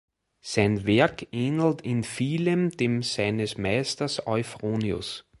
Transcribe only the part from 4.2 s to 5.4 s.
Euphronios.